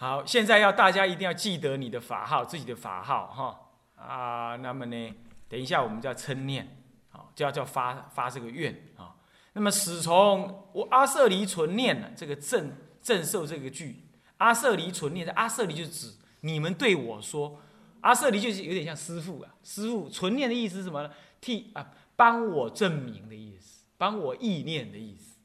[0.00, 4.54] 好，现在要大家一定要记得你的法号，自己的法号哈啊。
[4.54, 5.14] 那么呢，
[5.48, 9.16] 等一下我们就要称念，好，就要叫发发这个愿啊。
[9.54, 14.04] 那么始从我阿舍离存念呢，这个正正受这个句，
[14.36, 17.60] 阿舍离存念，阿舍离就指你们对我说，
[18.00, 21.10] 阿舍离就是有点像师傅啊，师傅存念的意思是什么呢？
[21.40, 25.40] 替啊，帮我证明的意思，帮我意念的意思，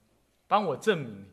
[0.47, 1.25] 帮我证明。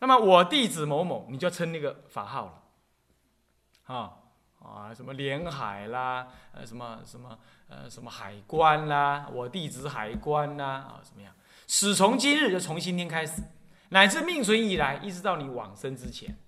[0.00, 4.16] 那么我弟子某某，你就要称那个法号了，啊
[4.58, 7.38] 啊，什么连海啦，呃，什么什么
[7.68, 11.32] 呃，什么海关啦，我弟子海关啦，啊，怎么样？
[11.66, 13.42] 始从今日就从今天开始，
[13.90, 16.38] 乃至命存以来，一直到你往生之前，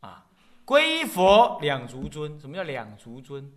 [0.00, 0.26] 啊，
[0.64, 2.40] 皈依佛两足尊。
[2.40, 3.52] 什么叫两足尊？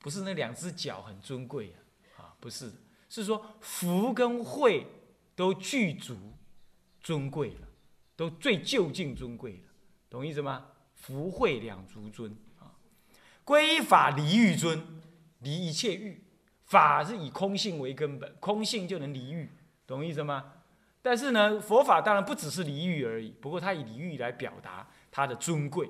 [0.00, 1.74] 不是那两只脚很尊贵
[2.16, 2.72] 啊，啊，不是，
[3.08, 4.86] 是说福跟慧
[5.36, 6.16] 都具足
[7.00, 7.67] 尊贵了。
[8.18, 9.68] 都最就近尊贵了，
[10.10, 10.66] 懂意思吗？
[10.96, 12.74] 福慧两足尊啊，
[13.44, 14.82] 归法离欲尊，
[15.38, 16.20] 离一切欲。
[16.64, 19.48] 法是以空性为根本，空性就能离欲，
[19.86, 20.54] 懂意思吗？
[21.00, 25.88] 但是呢，佛法当然不只是离欲而已，不过它以离欲来表达它的尊贵。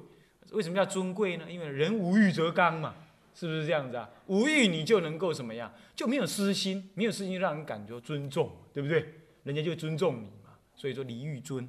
[0.50, 1.50] 为什么叫尊贵呢？
[1.50, 2.94] 因为人无欲则刚嘛，
[3.34, 4.06] 是不是这样子啊？
[4.26, 5.72] 无欲你就能够什么样？
[5.96, 9.14] 就没有私心，没有私心让人感觉尊重，对不对？
[9.44, 10.50] 人家就尊重你嘛。
[10.76, 11.66] 所以说离欲尊。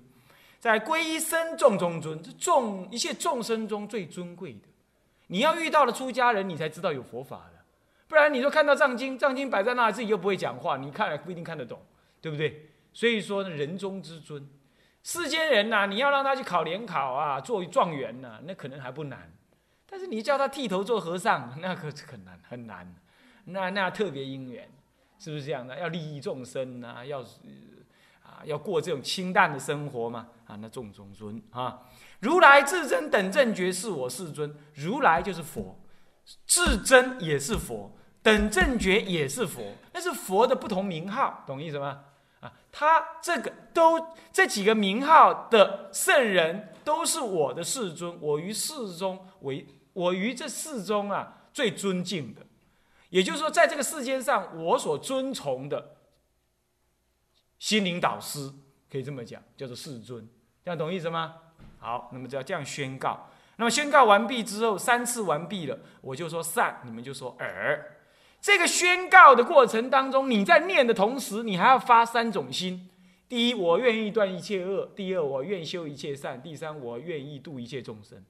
[0.59, 4.67] 在皈依僧众中尊，这众一切众生中最尊贵的。
[5.27, 7.59] 你要遇到了出家人，你才知道有佛法的。
[8.09, 11.79] 不然你说看到藏经，藏经摆在那，自己又不会讲话，你看了不一定看得懂，
[12.19, 12.69] 对不对？
[12.91, 14.45] 所以说呢，人中之尊，
[15.01, 19.31] 世间人呐，你要让他去考联考啊，做状元呐，那可能还不难。
[19.85, 22.93] 但是你叫他剃头做和尚，那可很难很难。
[23.45, 24.69] 那那特别因缘，
[25.19, 25.79] 是不是这样的？
[25.79, 27.23] 要利益众生啊，要。
[28.45, 30.27] 要过这种清淡的生活嘛？
[30.45, 31.81] 啊，那众中尊啊，
[32.19, 34.55] 如来至真等正觉是我世尊。
[34.73, 35.79] 如来就是佛，
[36.47, 37.91] 至真也是佛，
[38.23, 39.61] 等正觉也是佛，
[39.93, 42.01] 那是佛的不同名号，懂意思吗？
[42.39, 43.99] 啊，他这个都
[44.33, 52.41] 这几个名号的圣人都是我的世尊，我于世中为我于这世中啊最尊敬的，
[53.09, 55.95] 也就是说，在这个世间上，我所尊崇的。
[57.59, 58.49] 心灵导师
[58.89, 60.27] 可以这么讲，叫做世尊，
[60.63, 61.35] 这样懂意思吗？
[61.77, 63.29] 好，那么就要这样宣告。
[63.57, 67.97] 那么宣告完毕之后，三次完毕了，我就说善，你们就说尔。
[68.39, 72.89] 这个宣告的过程当中，你在念的同时，你还要发三种心：
[73.27, 78.23] 第一，我愿意断一切恶；第二，我愿修一切善；第三，我愿意度一切众生。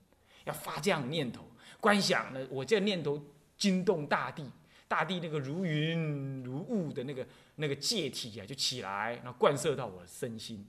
[0.46, 1.46] 要发这样的念头，
[1.80, 3.22] 观想呢，我这念头
[3.56, 4.50] 惊动大地，
[4.88, 7.24] 大地那个如云如雾的那个。
[7.60, 10.66] 那个界体啊，就起来，然后贯彻到我的身心，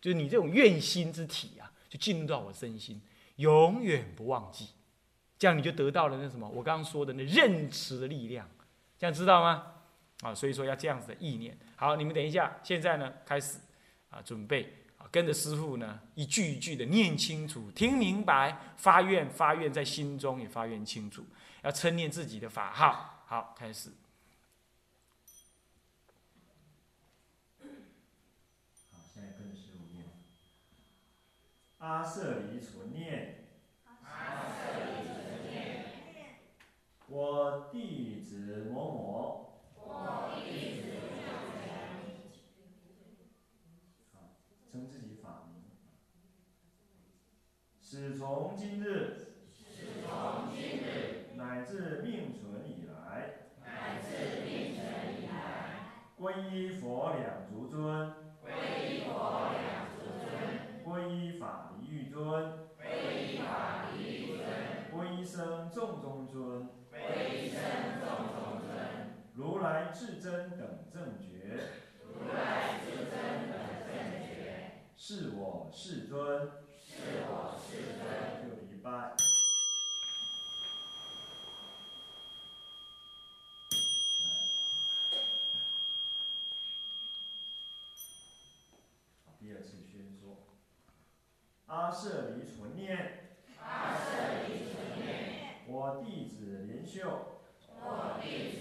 [0.00, 3.00] 就是你这种愿心之体啊，就进入到我身心，
[3.36, 4.70] 永远不忘记，
[5.38, 8.48] 这样你就得到了那什么，我刚刚说的那认识的力量，
[8.98, 9.74] 这样知道吗？
[10.22, 11.56] 啊，所以说要这样子的意念。
[11.76, 13.58] 好，你们等一下，现在呢开始
[14.08, 21.22] 啊，准备啊，跟着师傅呢一句一句的念清楚，听明白，发愿，发愿在心中也发愿清楚，
[21.62, 23.22] 要称念自己的法号。
[23.26, 23.90] 好，开始。
[31.86, 33.46] 阿舍离存念，
[37.06, 39.60] 我弟子某某，
[44.68, 45.62] 称自己法名，
[47.80, 49.28] 始从今日。
[51.36, 54.82] 乃至命存以来，乃至命存
[55.22, 58.25] 以来，皈依佛两足尊，
[69.98, 71.56] 至真等正觉，
[72.02, 73.56] 如来至真等
[73.88, 73.88] 正
[74.20, 74.28] 觉，
[74.94, 78.04] 是我世尊，是我世尊，
[78.44, 79.16] 就一拜。
[91.68, 97.42] 阿舍离存念，阿舍离存念，我弟子莲秀，
[97.80, 98.55] 我弟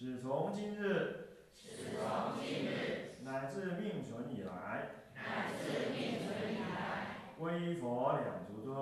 [0.00, 8.72] 始从今日，始从今日，乃至命存以来，乃至命存以来，皈依佛两足尊，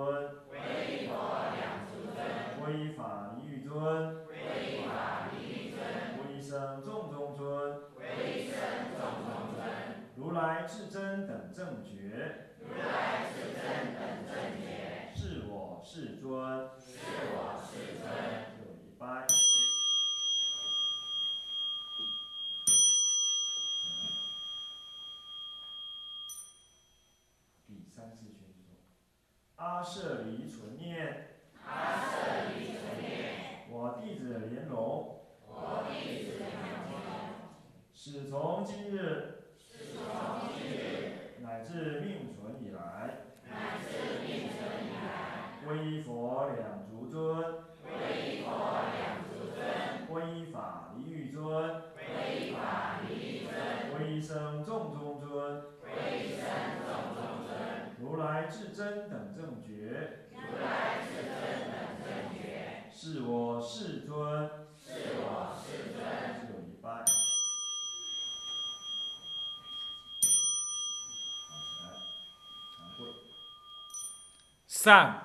[0.47, 0.55] 皈
[0.87, 1.11] 依佛
[1.57, 2.15] 两足尊，
[2.55, 4.31] 皈依法离欲尊，皈
[4.63, 5.83] 依法离欲尊，
[6.15, 8.55] 皈依僧众中尊，皈依僧
[8.97, 9.67] 众中尊，
[10.15, 10.39] 如来。
[10.61, 16.69] 来至真等正觉，如来至真等正觉，是我世尊。
[16.79, 16.97] 是
[17.33, 18.07] 我世尊。
[18.55, 19.27] 就礼拜。
[27.67, 31.29] 第三次宣说，是离存念，
[31.65, 32.07] 阿舍
[32.53, 36.57] 离存念，我弟子莲蓉，我弟子莲蓉，
[37.93, 40.01] 始从今日始从
[40.53, 47.17] 今日乃至命存以来，乃至命存以来，皈依佛两足尊，
[47.85, 48.49] 皈依佛
[48.93, 49.57] 两足尊，
[50.09, 51.39] 皈依法离欲尊，
[51.95, 51.97] 皈
[52.35, 53.49] 依法离欲尊，
[53.93, 55.29] 皈依僧众中尊，
[55.81, 55.85] 皈
[56.17, 56.43] 依僧
[56.85, 57.17] 众中
[57.47, 57.49] 尊，
[57.99, 59.67] 如来至真等正觉，
[60.31, 60.65] 如来
[61.05, 61.29] 至真
[61.69, 61.73] 等
[62.03, 62.37] 正觉，
[62.91, 64.09] 是我世尊。
[64.81, 65.97] 是我世尊。
[66.47, 66.89] 就礼拜。
[66.89, 66.95] 好，
[71.69, 71.85] 起来，
[72.77, 72.99] 长跪，
[74.81, 75.19] 上。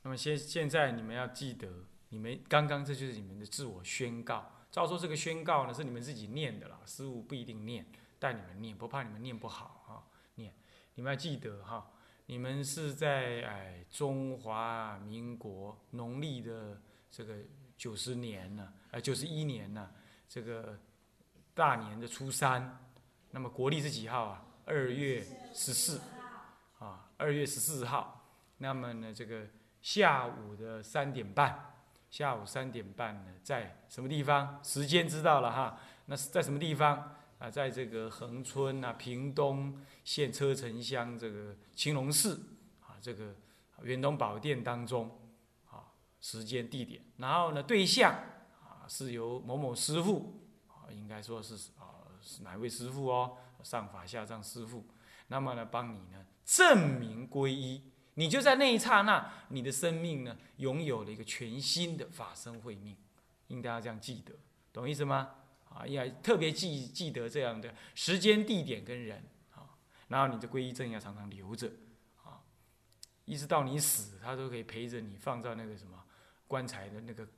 [0.00, 1.68] 那么现现在你们要记得，
[2.08, 4.50] 你们刚刚这就是你们的自我宣告。
[4.70, 7.84] 照说这个宣告呢是你们自己念的啦，师傅不一定念，
[8.18, 10.54] 带你们念，不怕你们念不好啊、念，
[10.94, 11.90] 你们要记得哈、
[12.24, 16.80] 你们是在哎中华民国农历的
[17.10, 17.34] 这个
[17.76, 19.90] 九十年呢，呃九十一年呢，
[20.26, 20.78] 这个
[21.52, 22.86] 大年的初三，
[23.32, 24.42] 那么国历是几号啊？
[24.68, 25.24] 二月
[25.54, 26.00] 十四，
[26.80, 28.26] 啊，二月十四号。
[28.58, 29.46] 那么呢，这个
[29.80, 31.72] 下午的三点半，
[32.10, 34.58] 下午三点半呢，在什么地方？
[34.64, 35.78] 时间知道了哈。
[36.06, 37.14] 那是在什么地方？
[37.38, 42.42] 啊，在这个恒春啊，屏东县车城乡这个青龙寺
[42.80, 43.36] 啊，这个
[43.82, 45.16] 圆通宝殿当中
[45.70, 48.12] 啊，时间地点，然后呢，对象
[48.64, 51.56] 啊是由某某师傅啊，应该说是
[52.42, 54.86] 哪位师傅哦，上法下藏师傅，
[55.28, 57.90] 那么呢，帮你呢证明皈依。
[58.14, 62.96] 你就在那一刹那，你的生命呢，拥有了一个全新的法身慧命，
[63.48, 64.32] 应该要这样记得，
[64.72, 65.34] 懂意思吗？
[65.68, 69.22] 啊，要特别记记得这样的时间、地点跟人
[69.54, 69.76] 啊，
[70.08, 71.70] 然后你的皈依证要常常留着
[72.24, 72.40] 啊，
[73.26, 76.02] 一直到你死，他都可以陪着你，放在那个什么
[76.48, 77.28] 棺材的那个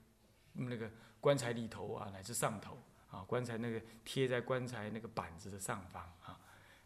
[0.53, 0.89] 那个
[1.21, 2.79] 棺材里头啊，乃至上头
[3.11, 6.39] 啊，棺材那个贴在棺材那个板子的上方啊。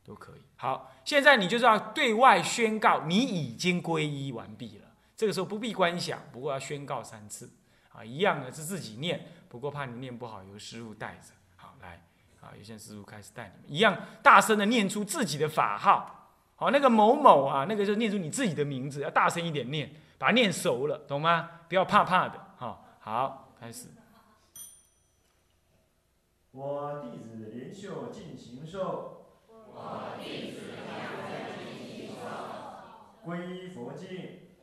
[0.04, 0.40] 都可以。
[0.56, 4.86] 好，现在你就是要对外宣告你已经皈依完毕了。
[5.14, 7.48] 这个时候不必观想，不过要宣告三次
[7.92, 11.28] 啊，一样的是自己念，不过怕你念不好，由师傅带着。
[11.54, 12.04] 好，来
[12.40, 16.32] 啊，有些师傅开始带你们，一样大声的念出自己的法号。
[16.56, 21.48] 好，那个某某啊，那个就念出你自己的名字，要大声一点念，把它念熟了，懂吗？
[21.68, 22.44] 不要怕怕的。
[22.56, 23.86] 好，好，开始。
[26.54, 30.92] 我弟子莲秀进行受，我弟子两
[31.32, 32.20] 人进行受，
[33.24, 34.06] 皈依佛境，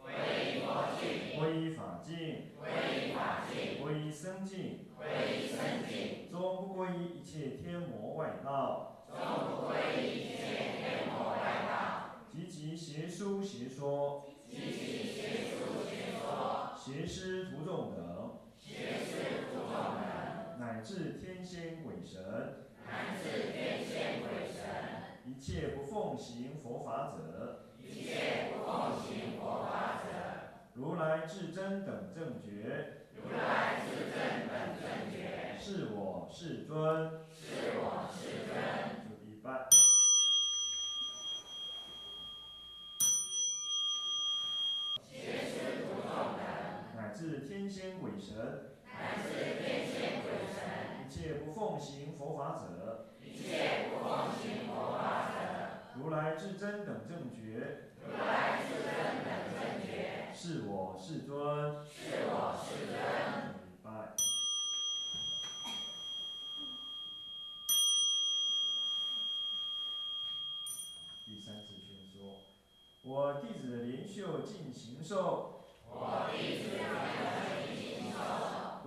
[0.06, 1.02] 皈依佛境，
[1.42, 2.14] 皈依法境，
[2.62, 5.02] 皈依法境，皈依僧境，皈
[5.34, 5.58] 依僧
[5.90, 18.09] 境，终不皈依一切天魔外道，终不皈依一切天魔外道，及其邪书邪说，及其邪书邪说，邪师徒众等，
[20.80, 22.24] 乃至天仙鬼神，
[22.88, 24.64] 乃至天仙鬼神，
[25.26, 30.10] 一切不奉行佛法者，一切不奉行佛法者，
[30.76, 37.28] 如来至真等正觉，如来至真等正觉，是我世尊。
[37.36, 38.56] 是我世尊。
[39.10, 39.68] 就一半。
[45.12, 46.08] 邪师徒众
[46.38, 46.42] 等，
[46.96, 49.30] 乃至天仙鬼神，乃至
[49.62, 50.60] 天仙鬼神，
[51.06, 55.38] 一切不奉行佛法者，一切不奉行佛法者，
[55.96, 58.92] 如来至真等正觉，如来至真
[59.24, 61.30] 等正觉，是我世尊。
[61.88, 62.94] 是我世尊。
[63.56, 63.88] 就一拜。
[71.26, 72.18] 第三次宣说，
[73.04, 73.88] 我弟子
[74.40, 78.18] 莲秀进行受，我弟子两人进行受，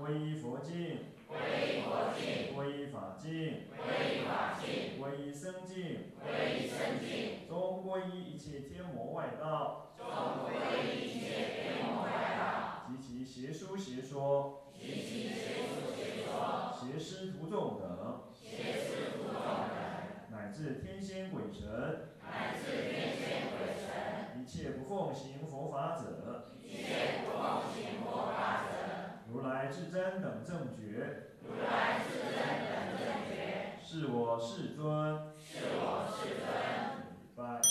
[0.00, 3.30] 皈依佛境，皈依佛境，皈依法境，
[3.76, 4.66] 皈依法境，
[4.98, 5.76] 皈依僧境，
[6.20, 6.24] 皈
[6.56, 10.48] 依僧境，终皈依一切天魔外道，终皈
[10.84, 15.34] 依一切天魔外道，及其邪书邪说，及其邪
[15.68, 16.30] 术邪说，
[16.80, 17.78] 邪师徒众。
[17.78, 17.84] 等，
[18.32, 19.34] 邪师徒众。
[19.34, 19.42] 等，
[20.30, 23.51] 乃至天仙鬼神，乃至天仙鬼，
[24.52, 28.68] 切不奉行佛法者，一切不奉行佛法者，
[29.26, 32.36] 如来至真等正觉，如来至真
[32.68, 35.32] 等正觉，是我世尊。
[35.42, 36.44] 是我世尊。
[37.34, 37.62] 拜。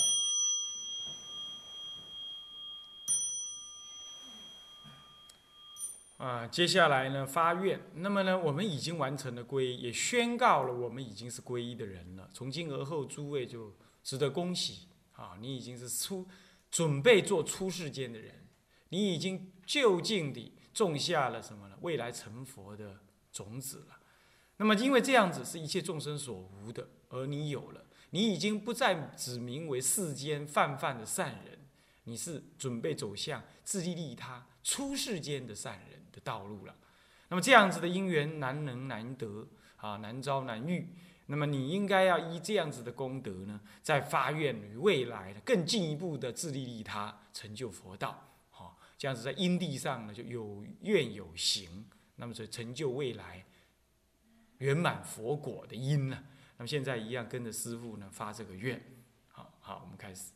[6.18, 12.28] 啊，接下来呢发愿，那么呢，我们已经完成了皈依，也宣告了我们已经是皈依的人了。
[12.34, 13.72] 从今而后，诸位就
[14.04, 15.38] 值得恭喜啊！
[15.40, 16.28] 你已经是出
[16.72, 18.48] 准备做出世间的人，
[18.90, 21.78] 你已经就近地种下了什么呢？
[21.82, 23.02] 未来成佛的
[23.32, 24.00] 种子了。
[24.58, 31.60] 那么，因为这样子是一切众生所无的，而你有了，你已经不再指名为世间泛泛的善人，
[32.06, 36.02] 你是准备走向自利利他、出世间的善人。
[36.12, 36.76] 的道路了，
[37.30, 39.48] 那么这样子的因缘难能难得
[39.78, 40.94] 啊，难招难遇。
[41.32, 48.22] 那么你应该要依这样子的功德呢，再发愿于未来更进一步的自利利他，成就佛道。
[48.50, 51.86] 好，这样子在因地上呢就有愿有行，
[52.18, 53.46] 那么就成就未来
[54.58, 56.22] 圆满佛果的因呢。
[56.58, 58.84] 那么现在一样跟着师父呢发这个愿。
[59.30, 60.34] 好好，我们开始。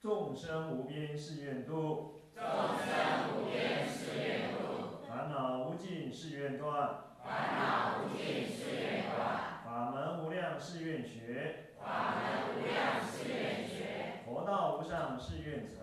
[0.00, 2.18] 众生无边誓愿度。
[2.34, 15.76] 众生无边誓愿度，烦恼无尽誓愿断，烦恼无尽誓愿断，法门无量誓愿学，法门无量誓愿学，佛道无上誓愿成，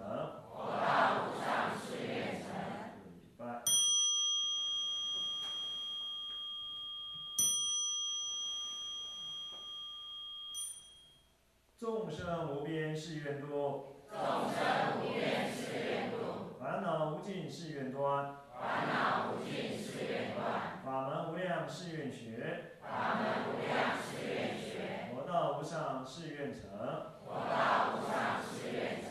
[0.52, 2.48] 佛道无上誓愿成。
[3.38, 3.64] 拜。
[11.80, 14.18] 众生无边誓愿度，众
[14.52, 16.18] 生无边誓愿度。
[16.60, 20.80] 烦恼无尽誓愿断，烦恼无尽誓愿断。
[20.84, 25.10] 法门无量誓愿学，法门无量誓愿学。
[25.14, 26.62] 佛道无上誓愿成，
[27.26, 29.08] 佛道无上誓愿成。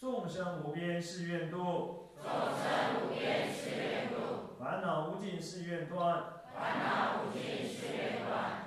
[0.00, 4.56] 众生无边誓愿度，众生无边誓愿度。
[4.58, 6.22] 烦恼无尽誓愿断。
[6.54, 8.57] 烦恼无尽誓愿断，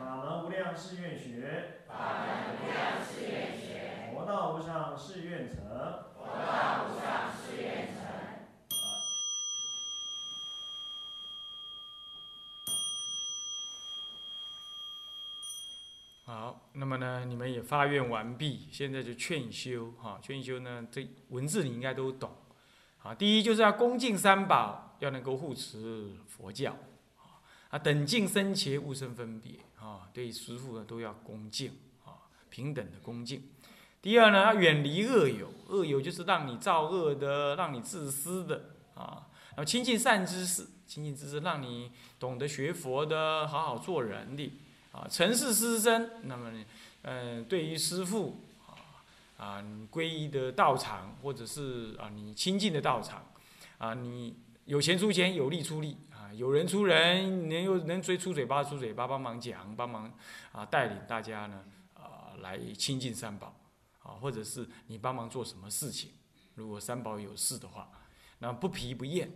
[0.61, 5.57] 量誓愿学，法门无量誓愿学，佛道无上誓愿成，
[6.13, 7.95] 佛道无上誓愿成。
[16.25, 22.31] 好，那么呢，你们也发愿完毕，现在就劝修哈，劝修呢，这文字你应该都懂。
[23.01, 26.77] 啊，第一就是要恭敬三宝，要能够护持佛教。
[27.71, 31.71] 啊，等敬生前勿生分别啊，对师父呢都要恭敬
[32.05, 32.13] 啊，
[32.49, 33.43] 平等的恭敬。
[34.01, 39.27] 第二呢，要远离恶友，恶友就是让你造恶的，让你自私的啊。
[39.51, 44.51] 然后亲近善知识，亲近知识让你懂得学佛的，好好做人的
[44.91, 45.07] 啊。
[45.09, 46.51] 尘世师生，那么
[47.03, 48.99] 嗯，对于师父啊
[49.37, 53.23] 啊，你皈依的道场或者是啊你亲近的道场
[53.77, 54.35] 啊，你
[54.65, 55.95] 有钱出钱，有力出力。
[56.35, 60.11] 有人出人，能又能追出嘴巴出嘴巴，帮忙讲，帮忙
[60.51, 63.55] 啊带领大家呢啊来亲近三宝
[64.03, 66.11] 啊，或者是你帮忙做什么事情，
[66.55, 67.89] 如果三宝有事的话，
[68.39, 69.31] 那不疲不厌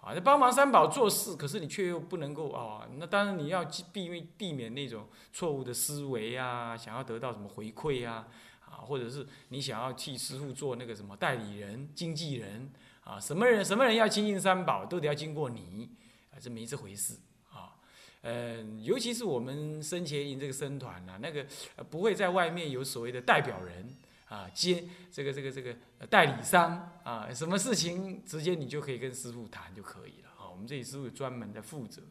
[0.00, 8.26] 啊，那帮忙三宝做事，可是你却又不能够啊，那当然你要避避避免那种错误的思维啊，想要得到什么回馈啊
[8.68, 12.70] 啊，或者是你想要替师傅做那个什么代理人、经纪人
[13.02, 15.90] 啊，什么人什么人要亲近三宝，都得要经过你。
[16.34, 17.14] 还是没这回事
[17.52, 17.76] 啊，
[18.22, 21.46] 嗯，尤其是我们生前营这个生团呐，那个
[21.88, 23.88] 不会在外面有所谓的代表人
[24.26, 25.72] 啊，接这个这个这个
[26.10, 30.50] 代理商啊，什么事情直接你就可以跟师傅谈就可以了啊。
[30.50, 32.02] 我们这里师傅专门的负责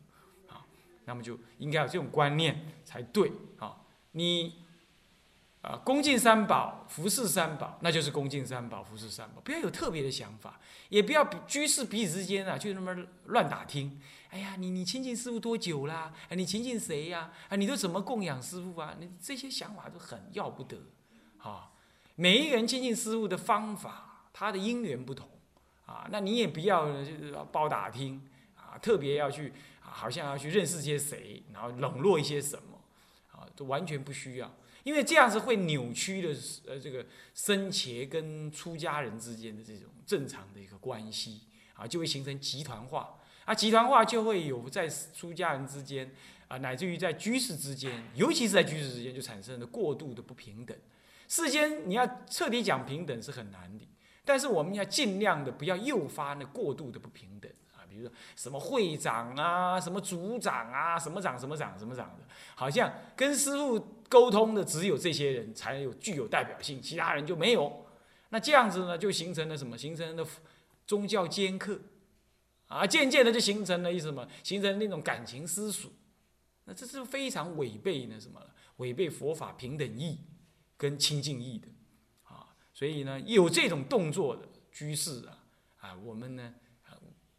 [0.48, 0.65] 啊，
[1.03, 3.75] 那么就应该有这种观念才对啊，
[4.13, 4.62] 你。
[5.63, 9.41] 啊，恭敬三宝，服侍三宝，那就是恭敬三宝，服侍三宝。
[9.46, 12.93] 不要有特别的想法，也不要居士彼此之间啊，就那么
[13.27, 13.98] 乱打听。
[14.29, 16.13] 哎呀，你你亲近师傅多久啦？
[16.27, 17.32] 哎，你亲近谁呀？
[17.48, 18.93] 啊，你都怎么供养师傅啊？
[19.00, 20.77] 你这些想法都很要不得。
[21.38, 21.72] 啊，
[22.15, 25.29] 每一个人亲近师傅的方法，他的因缘不同。
[25.86, 28.22] 啊，那你也不要就是包打听
[28.58, 32.82] 啊，特别要去啊，好像要去认识些谁，然后冷落一些什么，
[33.32, 34.51] 啊，都完全不需要。
[34.84, 36.30] 因为这样子会扭曲的，
[36.68, 41.42] 呃，这个生前跟出家人之间的这种正常的一个关系
[41.74, 46.12] 啊，就会形成集团化啊，集团化就会有在出家人之间
[46.48, 50.78] 啊，乃至于在居士之间，尤其是在居士之间，就产生了过度的不平等。
[51.30, 53.88] 世间你要彻底讲平等是很难的，
[54.24, 57.82] 但是我们要尽量的不要诱发那过度的不平等啊。
[57.90, 63.80] 比如说什么会长啊，什么组长啊，什么长什么长什么长的，好像跟师傅
[64.13, 67.84] 沟通的只有这些人才有具有代表性，其他人就没有。
[68.29, 69.75] 那这样子呢，就形成了什么？
[69.75, 70.24] 形成了
[70.86, 71.82] 宗教尖刻，
[72.67, 74.27] 啊，渐渐的就形成了一什么？
[74.43, 75.91] 形成那种感情私属。
[76.65, 78.39] 那这是非常违背呢什么？
[78.77, 80.20] 违背佛法平等义
[80.77, 81.67] 跟清净义的，
[82.24, 85.43] 啊，所以呢，有这种动作的居士啊，
[85.79, 86.53] 啊，我们呢，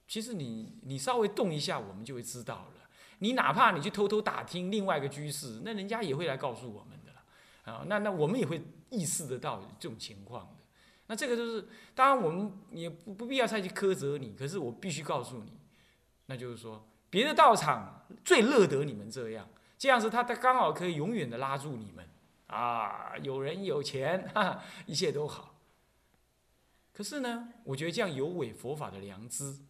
[0.09, 2.84] 其实你你稍微动一下，我们就会知道了。
[3.19, 10.65] 你哪怕你去偷偷打听另外一个居士，那人家也会来告诉我们的了，啊，那那我们也会意识得到这种情况的。
[11.07, 15.53] 那这个就是，当然我们也不不必要再去苛责你，可是我必须告诉你，
[16.27, 16.89] 那就是说。
[17.11, 22.05] 别的道场最乐得你们这样，这样子他他刚好可以永远的拉住你们
[22.49, 23.17] 啊！
[23.23, 25.55] 有人有钱，哈哈， 一切都好。
[26.93, 29.61] 可是呢，我觉得这样有违佛法的良知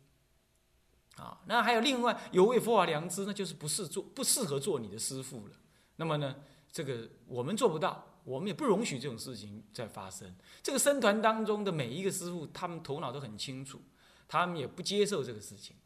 [1.16, 1.40] 啊。
[1.46, 5.54] 那还有另外有位佛法良知，那就是不适做不适合做你的师傅了。
[5.96, 6.36] 那么呢，
[6.72, 10.34] 这个我们做不到，我们也不容许这种事情再发生。
[10.62, 13.80] 这个僧团当中的每一个师傅，他们头脑都很清楚，
[14.26, 15.76] 他们也不接受这个事情。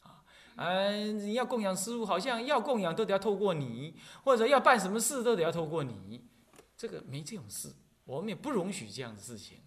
[0.00, 0.24] 啊
[0.56, 3.94] 嗯，你要供养师傅，好像要供养都得要透过你，
[4.24, 6.24] 或者要办什么事都得要透过你，
[6.76, 7.72] 这个没这种事，
[8.04, 9.58] 我们也不容许这样的事情，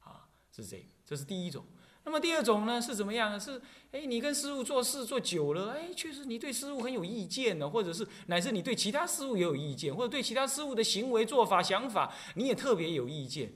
[0.00, 1.64] 啊，是这个，这是第一种。
[2.10, 3.38] 那么第二种呢，是怎么样？
[3.38, 3.62] 是，
[3.92, 13.52] 哎，你跟师傅做事做久了，哎，确实你对师傅很有意见呢，或者是乃至你对其他师傅也有意见，或者对其他师傅的行为做法想法你也特别有意见。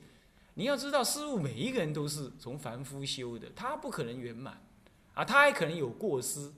[0.53, 4.65] 你要知道，师傅每一个人都是从凡夫修的，他不可能圆满，
[5.15, 6.53] 啊，他还可能有过失。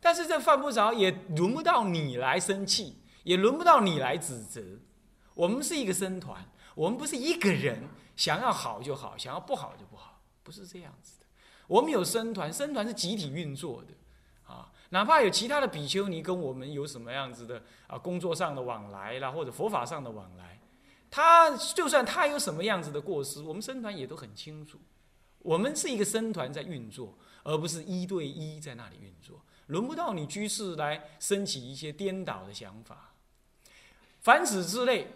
[0.00, 4.62] 但是这犯不着，也轮不到你来生气，也轮不到你来指责。
[5.34, 6.42] 我们是一个僧团，
[6.74, 11.17] 我们不是一个人想要好就好，想要不好就不好，不是这样子。
[11.68, 20.58] 我们有僧团，僧团是集体运作的，啊，哪怕有其他的比丘尼跟我们有什么样子的啊工作上的往来啦，或者佛法上的往来，
[21.08, 24.80] 他就算他有什么样子的过失，我们僧团也都很清楚。
[25.40, 29.40] 我们是一个僧团在运作，而不是一对一在那里运作。
[29.66, 33.12] 轮不到你居士来升起一些颠倒的想法。
[34.20, 35.12] 凡此之类，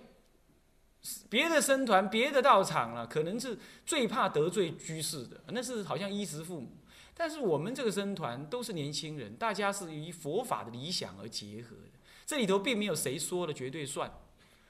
[1.29, 6.69] 别的僧团、别的道场了，可能是最怕得罪居士的，那是好像衣食父母。
[7.15, 11.99] 但是我们这个僧团都是年轻人，大家是以佛法的理想而结合的。
[12.25, 14.11] 这里头并没有谁说了绝对算，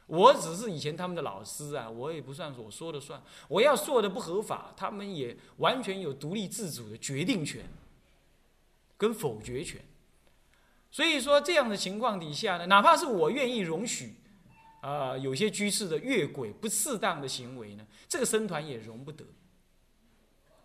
[0.06, 3.22] 我只是以前他们的老师啊，我也不算我说了算。
[3.48, 7.64] 我要做的不合法，他们也完全有独立自主的决定权。
[8.98, 9.80] 跟否决权，
[10.88, 14.14] 所以说这样的情况底下呢，哪怕是我愿意容许，
[14.82, 19.24] 啊，有些居士的越轨不适当的行为呢，这个僧团也容不得。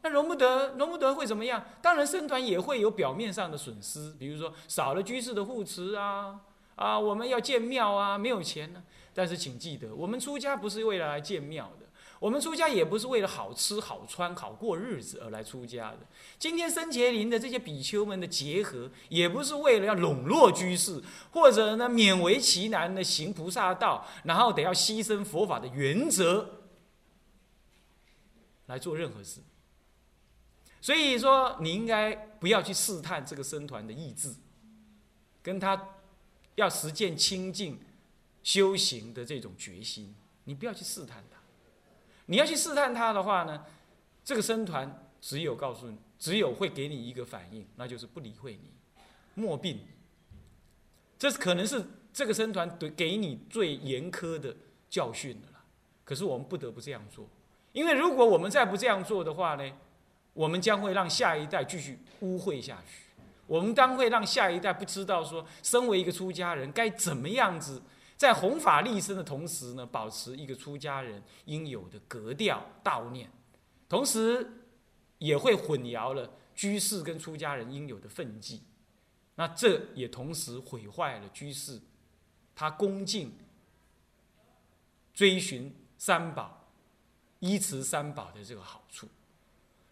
[0.01, 1.63] 那容不得，容不得会怎么样？
[1.81, 6.39] 当然，僧团也会有表面上的损失，比如说少了居士的护持啊，
[6.75, 8.83] 啊，我们要建庙啊，没有钱呢。
[9.13, 11.85] 但是请记得，我们出家不是为了来建庙的。
[12.19, 15.99] 我们出家也不是为了好吃好穿好过日子而来出家的。
[16.39, 21.01] 今天僧伽林的这些比丘们的结合，也不是为了要笼络居士，
[21.31, 26.63] 或者呢勉为其难的行菩萨道，然后得要牺牲佛法的原则
[28.65, 29.41] 来做任何事。
[30.81, 34.33] 所以说，你应该不要去试探这个僧团的意志，
[35.43, 35.89] 跟他
[36.55, 37.79] 要实践清净
[38.41, 41.36] 修行的这种决心，你不要去试探他。
[42.27, 43.65] 你要去试探他的话呢，
[44.23, 48.71] 这个僧团只有告诉你，只有会给你一个反应，那就是不理会你，
[49.33, 49.79] 莫病。
[51.17, 54.55] 这是可能是这个僧团对给你最严苛的
[54.89, 55.63] 教训了。
[56.03, 57.27] 可是我们不得不这样做，
[57.71, 59.71] 因为如果我们再不这样做的话呢，
[60.33, 63.03] 我们将会让下一代继续污秽下去。
[63.45, 67.81] 我们当会让下一代不知道说，身为一个出家人该怎么样子。
[68.17, 73.29] 在弘法立身的同时呢，保持一个出家人应有的格调道念，
[73.87, 74.65] 同时
[75.19, 78.63] 也会混淆了居士跟出家人应有的分际，
[79.35, 81.79] 那这也同时毁坏了居士
[82.55, 83.31] 他恭敬
[85.13, 86.65] 追寻三宝、
[87.37, 89.07] 依持三宝的这个好处。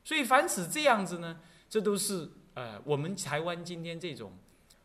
[0.04, 4.34] 所以凡此这样子呢，这都是呃我们台湾今天这种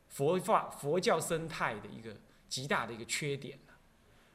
[0.08, 2.14] 佛法佛教生态的一个。
[2.50, 3.58] 极大的一个缺点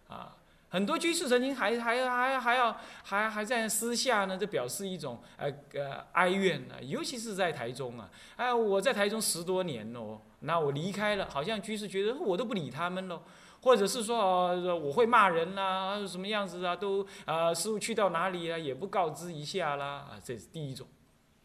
[0.08, 0.36] 啊，
[0.70, 13.22] 很多居士曾经还还还还要还还在私下呢，就表示一种呃呃哀怨呢，尤其是在台中啊，哎，我在台中十多年喽，那我离开了，好像居士觉得我都不理他们喽，
[13.62, 20.88] 或者是说哦，我会骂人啦，什么样子啊，都啊师傅去到哪里啊，也不告知一下啦，啊，这是第一种，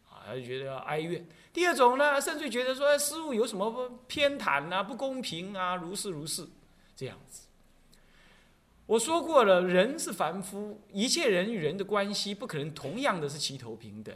[0.09, 1.27] 啊，他就觉得哀怨。
[1.51, 6.47] 第二种呢，甚至觉得说师傅有什么偏袒啊、不公平啊，如是如是。
[6.95, 7.47] 这样子，
[8.85, 14.15] 我说过了，人是凡夫，一切人与人的关系不可能同样的是齐头平等。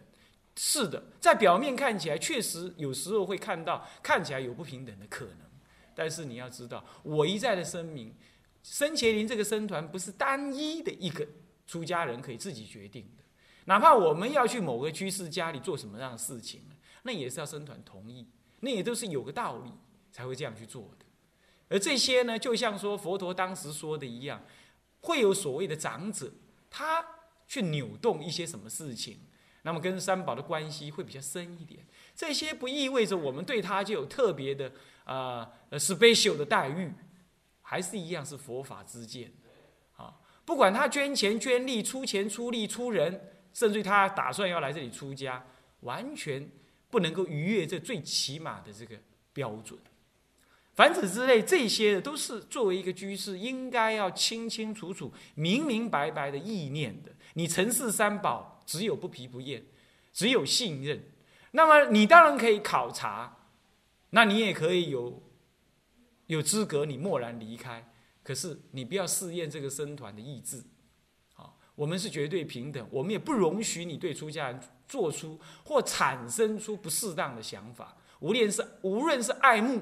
[0.57, 5.37] 是的，在表面看起来，确实有时候会看到看起来有不平等的可能。
[5.93, 8.13] 但是你要知道，我一再的声明，
[8.63, 11.27] 生前林这个僧团不是单一的一个
[11.67, 13.23] 出家人可以自己决定的。
[13.65, 16.61] 哪怕我们要去某个居士家里做什么样的事情，
[17.03, 18.27] 那也是要僧团同意，
[18.59, 19.71] 那也都是有个道理
[20.11, 21.04] 才会这样去做的。
[21.69, 24.43] 而这些呢，就像说佛陀当时说的一样，
[25.01, 26.31] 会有所谓的长者，
[26.69, 27.05] 他
[27.47, 29.19] 去扭动一些什么事情，
[29.63, 31.85] 那么跟三宝的关系会比较深一点。
[32.15, 34.71] 这些不意味着我们对他就有特别的。
[35.05, 36.91] 啊，呃，special 的待遇，
[37.61, 39.31] 还是一样是佛法之见，
[39.97, 45.45] 啊，不管他捐钱捐力、出钱出力、出人，甚至他打算要来这里出家，
[45.81, 46.49] 完全
[46.89, 48.97] 不能够逾越这最起码的这个
[49.31, 49.79] 标准。
[50.75, 57.11] 凡此之类，这些的都是作为一个居士应该要清清楚楚、明明白白的意念的。
[57.33, 59.65] 你尘世三宝，只有不疲不厌，
[60.11, 61.01] 只有信任。
[61.51, 63.37] 那么你当然可以考察。
[64.11, 65.21] 那你也可以有
[66.27, 67.91] 有资格，你默然离开。
[68.23, 70.63] 可是你不要试验这个僧团的意志，
[71.35, 77.97] 啊，我们是绝对平等，我们也不容许你对出家人做出或产生出不适当的想法。
[78.19, 79.81] 无论是无论是爱慕、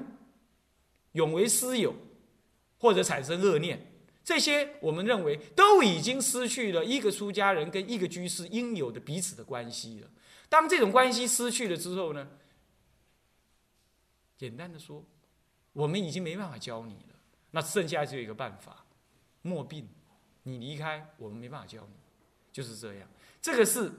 [1.14, 1.92] 永为私有，
[2.78, 3.84] 或者产生恶念，
[4.22, 10.08] 这些我们认为都已经失去了一个出家人跟一个居士应有的彼此的关系了。
[10.48, 12.28] 当这种关系失去了之后呢？
[14.36, 15.04] 简单的说，
[15.72, 17.14] 我们已经没办法教你了。
[17.52, 18.84] 那剩下只有一个办法：
[19.42, 19.88] 莫病。
[20.46, 21.94] 你离开，我们没办法教你，
[22.52, 23.08] 就是这样。
[23.40, 23.90] 这个是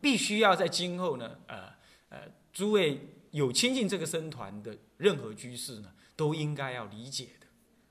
[0.00, 1.70] 必须要在今后呢，呃
[2.08, 2.98] 呃，诸位
[3.30, 7.46] 有亲近这个僧团的任何居士呢，都应该要理解的，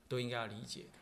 [0.08, 0.98] 都应该要理解的。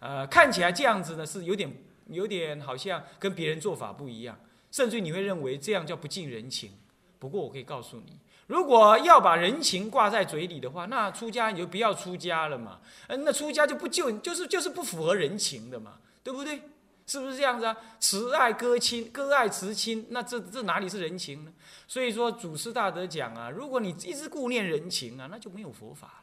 [0.00, 1.72] 呃，看起来这样子呢，是有点
[2.08, 4.38] 有点好像跟别人做法不一样，
[4.70, 6.72] 甚至你会认为这样叫不近人情。
[7.18, 8.18] 不过我可以告诉你。
[8.46, 12.80] 如果要把人情挂在嘴里的话，那出家你就不要出家了嘛。
[13.08, 16.62] 嗯，那出家就不就就是就是不符合人情的嘛，对不对？
[17.06, 17.76] 是不是这样子啊？
[17.98, 21.52] 慈爱割亲，割爱慈亲，那这这哪里是人情呢？
[21.88, 26.22] 所以说祖师大德讲啊，如果你一直顾念人情啊，那就没有佛法。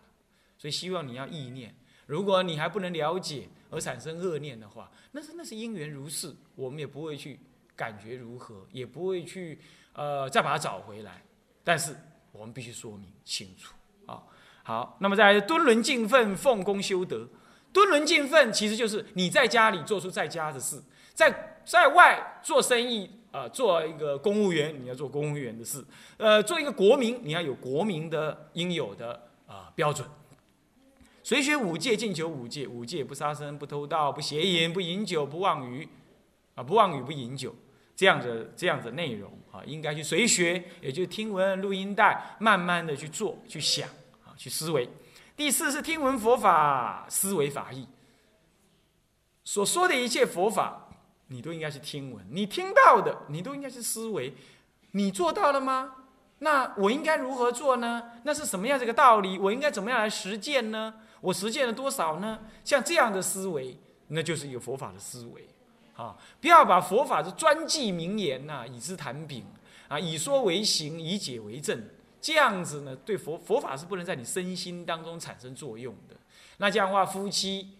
[0.63, 1.75] 所以希望你要意念。
[2.05, 7.37] 如果你还不能了解而产生恶念的话，那是那是因缘如是，我们也不会去
[7.75, 9.59] 感觉如何，也不会去
[9.91, 11.21] 呃再把它找回来。
[11.65, 11.93] 但是。
[12.35, 13.75] 我们必须说明清楚
[14.07, 14.23] 啊！
[14.63, 17.29] 好，那么在敦伦敬奋，奉公修德。
[17.71, 20.81] 敦伦敬奋其实就是你在家里做出在家的事，
[21.13, 25.85] 在在外做生意啊，做一个公务员，你要做公务员的事。
[26.17, 30.09] 呃，做一个国民，你要有国民的应有的啊标准。
[31.23, 32.67] 随学五戒，尽求五戒。
[32.67, 35.87] 五戒不杀生，不偷盗，不邪淫，不饮酒，不妄语
[36.53, 37.55] 啊，不妄语，不饮酒。
[37.95, 43.87] 这样的这样的内容啊，应该去随学，也就听闻录音带，慢慢的去做、去想
[44.25, 44.89] 啊、去思维。
[45.37, 47.87] 第四是听闻佛法，思维法义。
[49.45, 50.89] 所说的一切佛法，
[51.27, 54.33] 你都应该是听闻，你听到的，你都应该是思维。
[54.91, 55.95] 你做到了吗？
[56.39, 58.03] 那我应该如何做呢？
[58.23, 59.37] 那是什么样这个道理？
[59.37, 60.93] 我应该怎么样来实践呢？
[61.23, 62.37] 我实践了多少呢？
[62.65, 63.77] 像这样的思维，
[64.09, 65.47] 那就是一个佛法的思维。
[65.95, 69.45] 啊，不要把佛法的专记名言呐，以之谈柄
[69.87, 71.81] 啊，以说为行，以解为证，
[72.19, 76.15] 这样子呢，对佛佛法是不能在你身心当中产生作用的。
[76.57, 77.77] 那这样的话，夫妻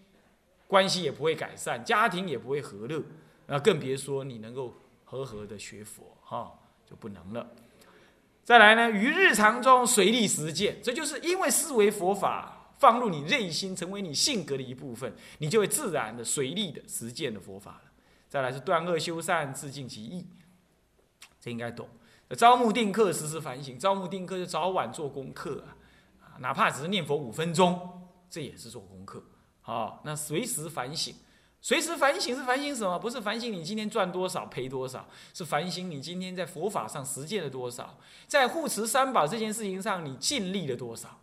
[0.66, 3.02] 关系也不会改善，家庭也不会和乐，
[3.46, 4.72] 那更别说你能够
[5.04, 6.50] 和和的学佛哈，
[6.88, 7.46] 就不能了。
[8.44, 12.53] 再来呢，于日常中随力实践，这就是因为思维佛法
[12.84, 17.90] 放入你内心，成为你性格的一部分，你就会自然的随力的实践的佛法了。
[18.28, 20.26] 再来是断恶修善，自尽其意，
[21.40, 21.88] 这应该懂。
[22.36, 23.78] 招募定课，时时反省。
[23.78, 25.64] 招募定课就早晚做功课
[26.20, 29.24] 啊，哪怕只是念佛五分钟，这也是做功课。
[29.62, 31.14] 好，那随时反省，
[31.62, 32.98] 随时反省是反省什么？
[32.98, 41.18] 不是反省你今天赚多少赔多少，是反省你今天在佛法上实践了多少，在护持三宝这件事情上你尽力了多少。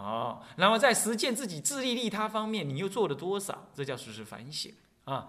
[0.00, 3.68] 哦，然后在实践自己自利利他方面，你又做了多少？
[3.74, 4.72] 这叫时时反省
[5.04, 5.28] 啊。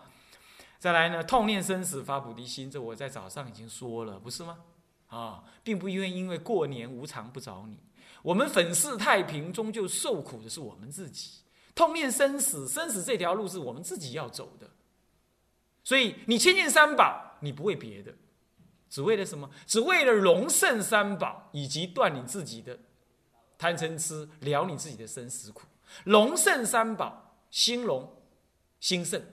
[0.80, 4.60] 再来呢，痛念生死发菩提心，这我在早上已经说了，不是吗？
[5.08, 7.78] 啊，并不因为因为过年无常不找你，
[8.24, 11.42] 我们粉饰太平，终究受苦的是我们自己。
[11.76, 14.70] 痛念生死，生死这条路是我们自己要走的。
[15.84, 18.16] 所以你千念三宝，你不为别的，
[18.90, 19.50] 只为了什么？
[19.68, 22.80] 只为了荣胜三宝，以及断你自己的
[23.62, 25.68] 贪嗔痴，了你自己的生死苦。
[26.06, 28.12] 龙胜三宝，心荣
[28.80, 29.24] 心胜。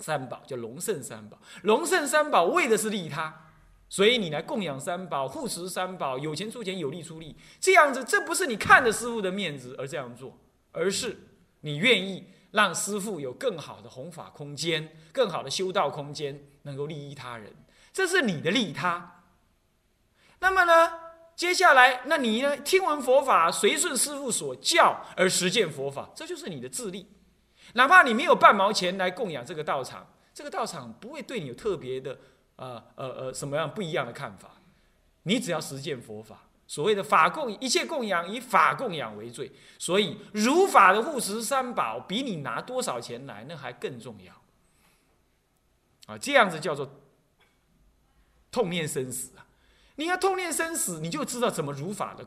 [0.00, 1.38] 三宝，叫龙胜三宝。
[1.62, 3.52] 龙胜三宝为的是利他，
[3.88, 10.36] 所以你来供养三宝、护持三宝，有钱出钱，有力出力，这样子，这不是你看着师傅的面子而这样做，
[10.72, 11.16] 而是
[11.60, 17.54] 你愿意让师傅有更好的弘法空间、更好的修道空间，能够利益他人，
[17.92, 19.22] 这是你的利他。
[20.40, 20.98] 那么呢，
[21.42, 27.04] 接下来，那你呢，听闻佛法，随顺师傅所教而实践佛法，这就是你的自力。
[27.72, 32.16] 哪怕你没有半毛钱来供养这个道场，这个道场不会对你有特别的，
[32.54, 34.52] 呃呃呃，什么样不一样的看法。
[35.24, 39.50] 你只要实践佛法，所谓的法供，一切供养以法供养为最。
[39.80, 44.32] 所以如法的护持三宝，比你拿多少钱来那还更重要。
[46.06, 46.88] 啊，这样子叫做
[48.52, 49.42] 痛念生死啊！
[49.96, 52.26] 你要痛念生死，你就知道怎么如法的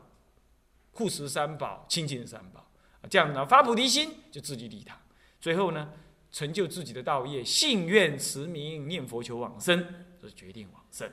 [0.92, 2.64] 护持三宝、亲近三宝。
[3.08, 4.98] 这样呢，发菩提心就自己利他。
[5.40, 5.90] 最后呢，
[6.32, 9.86] 成就自己的道业，信愿持名念佛求往生，
[10.20, 11.10] 这是决定往生。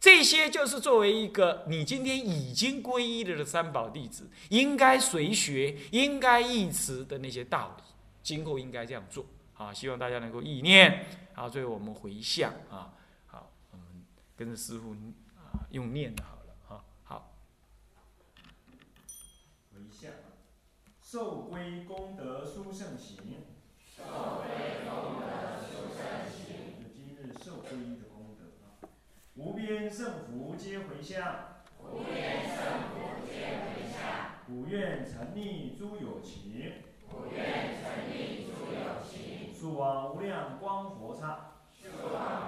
[0.00, 7.84] 这些就是作为一个你今天已经皈依了的三宝弟子，应该随学、应该忆持的那些道理，
[8.22, 9.26] 今后应该这样做。
[9.54, 11.04] 啊，希望大家能够意念。
[11.34, 12.94] 好，最后我们回向啊，
[13.26, 13.86] 好，我们
[14.34, 14.96] 跟着师傅
[15.70, 16.84] 用念的好了哈。
[17.04, 17.32] 好，
[19.72, 20.12] 回向，
[21.02, 23.16] 受归功德殊胜行。
[23.96, 24.48] 受归
[24.88, 26.36] 功德殊胜行
[26.94, 28.80] 今日受皈依的功德啊！
[29.34, 32.56] 无边胜福皆回向，无边胜
[32.90, 32.94] 福
[33.26, 34.00] 皆回向。
[34.46, 36.72] 古愿成立诸有情，
[37.08, 39.52] 古愿成立诸有情。
[39.54, 42.39] 速往无量光佛刹，速往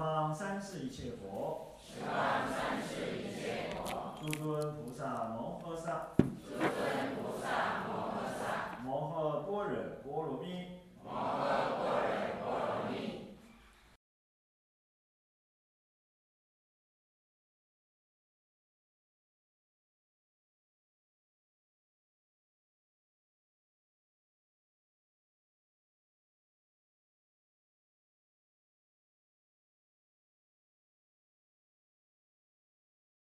[0.00, 2.10] 方三世一切佛，十方
[2.48, 4.14] 三世一切佛。
[4.18, 6.24] 诸尊菩萨摩诃萨，诸
[6.56, 6.58] 尊
[7.16, 8.80] 菩萨摩诃萨。
[8.82, 11.69] 摩诃般若波罗蜜，摩诃。